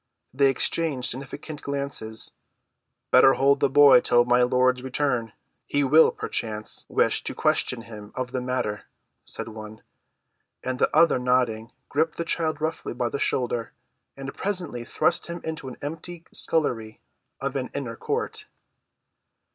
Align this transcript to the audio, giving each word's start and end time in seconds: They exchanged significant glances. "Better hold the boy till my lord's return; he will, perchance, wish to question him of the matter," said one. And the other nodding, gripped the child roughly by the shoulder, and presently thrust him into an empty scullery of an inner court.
They 0.33 0.49
exchanged 0.49 1.11
significant 1.11 1.61
glances. 1.61 2.33
"Better 3.11 3.33
hold 3.35 3.59
the 3.59 3.69
boy 3.69 3.99
till 4.01 4.25
my 4.25 4.41
lord's 4.41 4.81
return; 4.81 5.31
he 5.67 5.83
will, 5.83 6.11
perchance, 6.11 6.87
wish 6.89 7.23
to 7.23 7.35
question 7.35 7.83
him 7.83 8.11
of 8.15 8.31
the 8.31 8.41
matter," 8.41 8.85
said 9.25 9.49
one. 9.49 9.83
And 10.63 10.79
the 10.79 10.89
other 10.91 11.19
nodding, 11.19 11.69
gripped 11.87 12.17
the 12.17 12.25
child 12.25 12.59
roughly 12.59 12.95
by 12.95 13.09
the 13.09 13.19
shoulder, 13.19 13.73
and 14.17 14.33
presently 14.33 14.85
thrust 14.85 15.27
him 15.27 15.39
into 15.43 15.67
an 15.67 15.77
empty 15.83 16.25
scullery 16.33 16.99
of 17.39 17.55
an 17.55 17.69
inner 17.75 17.95
court. 17.95 18.47